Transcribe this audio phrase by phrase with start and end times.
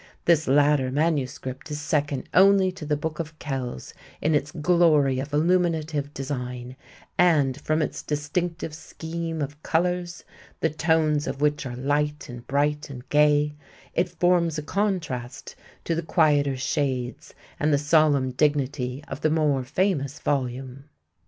[0.25, 5.31] This latter manuscript is second only to the Book of Kells in its glory of
[5.31, 6.75] illuminative design,
[7.19, 10.23] and, from its distinctive scheme of colors,
[10.59, 13.53] the tones of which are light and bright and gay,
[13.93, 19.63] it forms a contrast to the quieter shades and the solemn dignity of the more
[19.63, 20.85] famous volume.